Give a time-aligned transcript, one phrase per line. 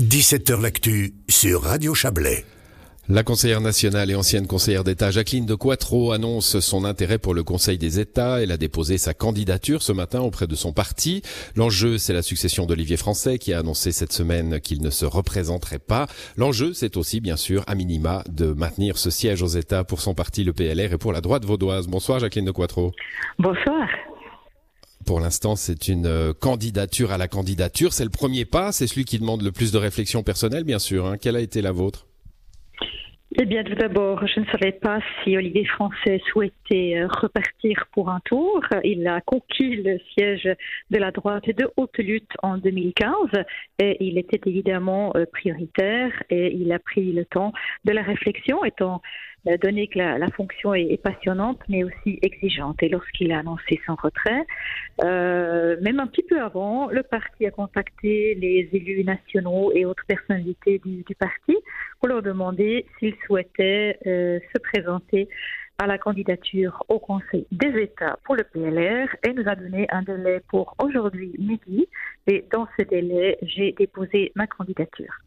[0.00, 2.44] 17h L'actu sur Radio Chablais.
[3.08, 7.42] La conseillère nationale et ancienne conseillère d'État Jacqueline de Quattro annonce son intérêt pour le
[7.42, 8.42] Conseil des États.
[8.42, 11.22] Elle a déposé sa candidature ce matin auprès de son parti.
[11.54, 15.78] L'enjeu, c'est la succession d'Olivier Français qui a annoncé cette semaine qu'il ne se représenterait
[15.78, 16.08] pas.
[16.36, 20.12] L'enjeu, c'est aussi, bien sûr, à minima, de maintenir ce siège aux États pour son
[20.12, 21.86] parti, le PLR, et pour la droite vaudoise.
[21.86, 22.92] Bonsoir Jacqueline de Quattro.
[23.38, 23.88] Bonsoir.
[25.06, 27.92] Pour l'instant, c'est une euh, candidature à la candidature.
[27.92, 28.72] C'est le premier pas.
[28.72, 31.06] C'est celui qui demande le plus de réflexion personnelle, bien sûr.
[31.06, 31.16] Hein.
[31.16, 32.08] Quelle a été la vôtre?
[33.38, 38.08] Eh bien, tout d'abord, je ne savais pas si Olivier Français souhaitait euh, repartir pour
[38.08, 38.64] un tour.
[38.82, 40.48] Il a conquis le siège
[40.90, 43.12] de la droite de haute lutte en 2015
[43.78, 47.52] et il était évidemment euh, prioritaire et il a pris le temps
[47.84, 49.02] de la réflexion étant
[49.62, 52.82] donné que la, fonction est, passionnante mais aussi exigeante.
[52.82, 54.44] Et lorsqu'il a annoncé son retrait,
[55.04, 60.04] euh, même un petit peu avant, le parti a contacté les élus nationaux et autres
[60.06, 61.56] personnalités du, parti
[62.00, 65.28] pour leur demander s'ils souhaitaient euh, se présenter
[65.78, 70.02] à la candidature au Conseil des États pour le PLR et nous a donné un
[70.02, 71.86] délai pour aujourd'hui midi.
[72.26, 75.25] Et dans ce délai, j'ai déposé ma candidature.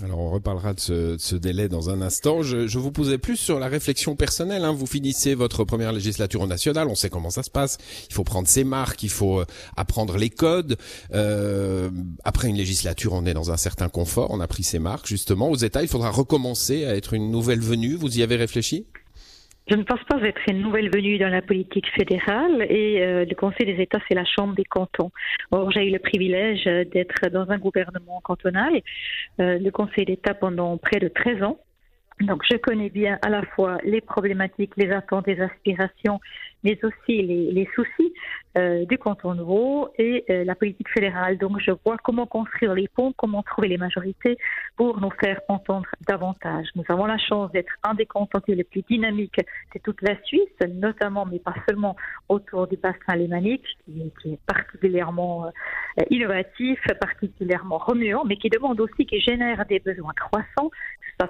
[0.00, 2.42] Alors on reparlera de ce, délai dans un instant.
[2.42, 4.64] Je, vous posais plus sur la réflexion personnelle.
[4.64, 4.72] Hein.
[4.72, 7.76] Vous finissez votre première législature au national, on sait comment ça se passe.
[8.08, 10.78] Il faut prendre ses marques, il faut euh, apprendre les codes.
[11.12, 11.90] Euh,
[12.24, 15.50] après une législature, on est dans un certain confort, on a pris ses marques justement.
[15.50, 17.94] Aux États, il faudra recommencer à être une nouvelle venue.
[17.94, 18.86] Vous y avez réfléchi?
[19.68, 23.34] Je ne pense pas être une nouvelle venue dans la politique fédérale et euh, le
[23.34, 25.12] Conseil des États, c'est la Chambre des cantons.
[25.50, 28.80] Or, j'ai eu le privilège d'être dans un gouvernement cantonal,
[29.40, 31.58] euh, le Conseil d'État pendant près de 13 ans.
[32.20, 36.20] Donc, je connais bien à la fois les problématiques, les attentes, les aspirations,
[36.62, 38.12] mais aussi les, soucis
[38.56, 41.38] euh, du canton de Vaud et euh, la politique fédérale.
[41.38, 44.36] Donc, je vois comment construire les ponts, comment trouver les majorités
[44.76, 46.66] pour nous faire entendre davantage.
[46.74, 49.40] Nous avons la chance d'être un des cantons les plus dynamiques
[49.74, 51.96] de toute la Suisse, notamment, mais pas seulement,
[52.28, 58.80] autour du bassin lémanique, qui, qui est particulièrement euh, innovatif, particulièrement remuant, mais qui demande
[58.80, 60.70] aussi, qui génère des besoins croissants,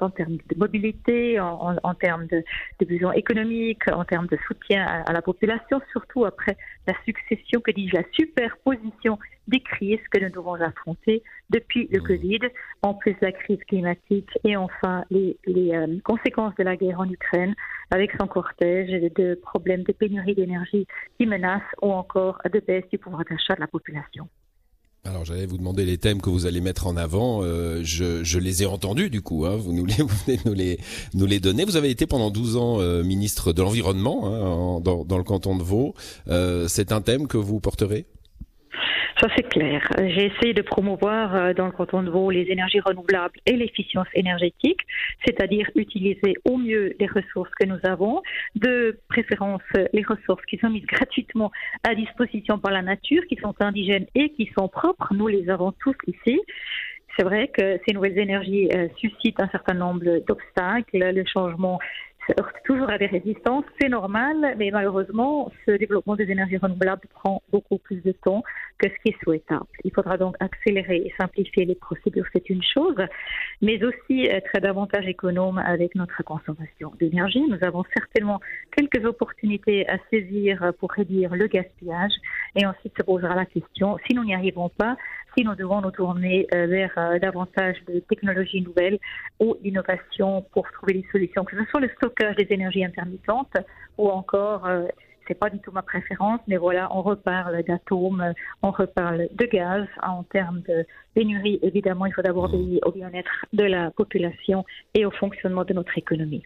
[0.00, 2.44] en termes de mobilité, en, termes de,
[2.84, 6.56] besoins économiques, en termes de soutien à, la population, surtout après
[6.86, 12.06] la succession, que dis-je, la superposition des crises que nous devons affronter depuis le mmh.
[12.06, 12.40] Covid,
[12.82, 17.08] en plus de la crise climatique et enfin les, euh, conséquences de la guerre en
[17.08, 17.54] Ukraine
[17.90, 22.98] avec son cortège de problèmes de pénurie d'énergie qui menacent ou encore de baisse du
[22.98, 24.28] pouvoir d'achat de la population.
[25.08, 27.40] Alors j'allais vous demander les thèmes que vous allez mettre en avant.
[27.42, 29.46] Euh, je, les ai entendus du coup.
[29.46, 29.56] Hein.
[29.56, 30.78] Vous, nous les, vous nous les,
[31.14, 31.64] nous les donner.
[31.64, 35.56] Vous avez été pendant 12 ans euh, ministre de l'environnement hein, dans, dans, le canton
[35.56, 35.94] de Vaud.
[36.28, 38.06] Euh, c'est un thème que vous porterez?
[39.20, 39.82] Ça, c'est clair.
[39.98, 44.06] J'ai essayé de promouvoir euh, dans le canton de Vaud les énergies renouvelables et l'efficience
[44.14, 44.80] énergétique,
[45.26, 48.22] c'est-à-dire utiliser au mieux les ressources que nous avons,
[48.54, 49.62] de préférence
[49.92, 51.50] les ressources qui sont mises gratuitement
[51.82, 55.12] à disposition par la nature, qui sont indigènes et qui sont propres.
[55.12, 56.40] Nous les avons tous ici.
[57.16, 60.98] C'est vrai que ces nouvelles énergies euh, suscitent un certain nombre d'obstacles.
[60.98, 61.80] Le changement
[62.64, 67.78] toujours à des résistances, c'est normal, mais malheureusement, ce développement des énergies renouvelables prend beaucoup
[67.78, 68.42] plus de temps
[68.78, 69.66] que ce qui est souhaitable.
[69.84, 72.96] Il faudra donc accélérer et simplifier les procédures, c'est une chose,
[73.60, 77.42] mais aussi être davantage économe avec notre consommation d'énergie.
[77.48, 78.40] Nous avons certainement
[78.76, 82.12] quelques opportunités à saisir pour réduire le gaspillage
[82.54, 84.96] et ensuite se posera la question, si nous n'y arrivons pas,
[85.36, 88.98] si nous devons nous tourner euh, vers euh, davantage de technologies nouvelles
[89.40, 93.56] ou d'innovation pour trouver des solutions, que ce soit le stockage des énergies intermittentes
[93.98, 94.86] ou encore euh,
[95.28, 99.86] c'est pas du tout ma préférence, mais voilà, on reparle d'atomes, on reparle de gaz.
[100.02, 105.04] En termes de pénurie, évidemment, il faut d'abord veiller au bien-être de la population et
[105.04, 106.42] au fonctionnement de notre économie.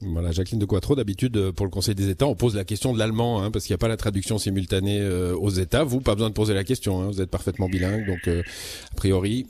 [0.00, 2.92] Voilà, Jacqueline de Quattro, d'habitude, euh, pour le Conseil des États, on pose la question
[2.92, 5.84] de l'allemand, hein, parce qu'il n'y a pas la traduction simultanée euh, aux États.
[5.84, 8.42] Vous, pas besoin de poser la question, hein, vous êtes parfaitement bilingue, donc euh,
[8.92, 9.46] a priori,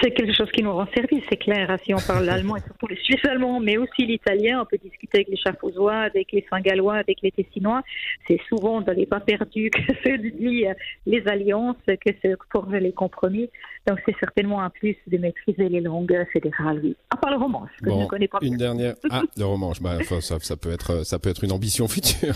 [0.00, 1.70] c'est quelque chose qui nous rend service, c'est clair.
[1.70, 4.78] Hein, si on parle l'allemand et surtout le suisse allemand, mais aussi l'italien, on peut
[4.82, 7.82] discuter avec les chafauzois, avec les saint-gallois, avec les tessinois.
[8.26, 10.66] C'est souvent dans les pas perdus que se lient
[11.06, 13.50] les alliances, que se forgent les compromis.
[13.86, 16.80] Donc c'est certainement un plus de maîtriser les langues fédérales.
[16.82, 16.96] Oui.
[17.10, 18.38] À part le romanche, que je ne connais pas.
[18.42, 18.94] Une dernière.
[19.10, 19.80] Ah, le romanche.
[19.80, 22.34] Bah, ça, ça, peut être, ça peut être une ambition future.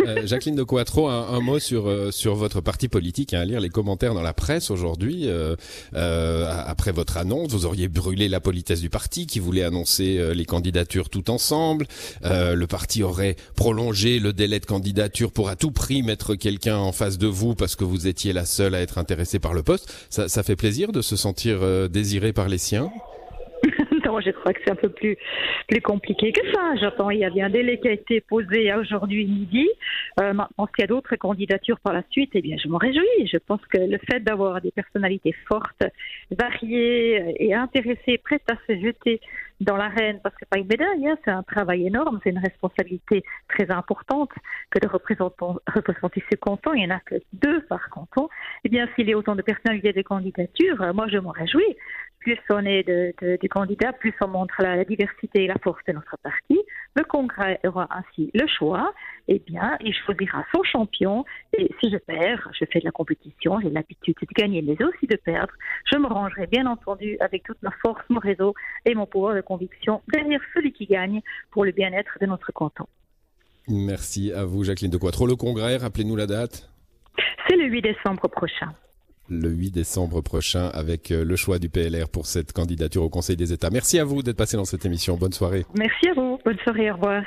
[0.00, 3.34] euh, Jacqueline de Coatro, un, un, mot sur euh, sur votre parti politique.
[3.34, 5.56] Hein, à lire les commentaires dans la presse aujourd'hui euh,
[5.94, 10.34] euh après votre annonce, vous auriez brûlé la politesse du parti qui voulait annoncer euh,
[10.34, 11.86] les candidatures tout ensemble.
[12.24, 16.78] Euh, le parti aurait prolongé le délai de candidature pour à tout prix mettre quelqu'un
[16.78, 19.62] en face de vous parce que vous étiez la seule à être intéressée par le
[19.62, 19.92] poste.
[20.10, 22.90] Ça, ça fait plaisir de se sentir euh, désiré par les siens?
[24.06, 25.16] Non, je crois que c'est un peu plus,
[25.68, 26.76] plus compliqué que ça.
[26.76, 29.68] J'attends, il y a bien un délai qui a été posé aujourd'hui midi.
[30.20, 33.26] Euh, maintenant, s'il y a d'autres candidatures par la suite, eh bien, je m'en réjouis.
[33.26, 35.84] Je pense que le fait d'avoir des personnalités fortes,
[36.30, 39.20] variées et intéressées, prêtes à se jeter
[39.60, 43.24] dans l'arène, parce que pas une médaille, hein, c'est un travail énorme, c'est une responsabilité
[43.48, 44.30] très importante
[44.70, 46.74] que de représenter ce canton.
[46.74, 48.28] Il n'y en a que deux par canton.
[48.64, 51.76] Eh bien, s'il y a autant de personnalités de candidatures, moi, je m'en réjouis
[52.26, 55.92] plus on est de, du candidat, plus on montre la, diversité et la force de
[55.92, 56.58] notre parti.
[56.96, 58.92] Le Congrès aura ainsi le choix.
[59.28, 61.24] Eh bien, il choisira son champion.
[61.56, 65.06] Et si je perds, je fais de la compétition, j'ai l'habitude de gagner, mais aussi
[65.06, 65.52] de perdre.
[65.84, 69.40] Je me rangerai bien entendu avec toute ma force, mon réseau et mon pouvoir de
[69.40, 71.20] conviction derrière celui qui gagne
[71.52, 72.86] pour le bien-être de notre canton.
[73.68, 75.28] Merci à vous, Jacqueline de Quattro.
[75.28, 76.68] Le Congrès, rappelez-nous la date.
[77.46, 78.74] C'est le 8 décembre prochain
[79.28, 83.36] le 8 décembre prochain avec euh, le choix du PLR pour cette candidature au Conseil
[83.36, 83.70] des États.
[83.70, 85.16] Merci à vous d'être passé dans cette émission.
[85.16, 85.64] Bonne soirée.
[85.76, 86.38] Merci à vous.
[86.44, 86.90] Bonne soirée.
[86.90, 87.22] Au revoir.